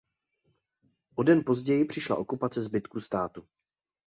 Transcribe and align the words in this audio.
O 1.15 1.23
den 1.23 1.43
později 1.45 1.85
přišla 1.85 2.15
okupace 2.15 2.61
zbytku 2.61 3.01
státu. 3.01 3.47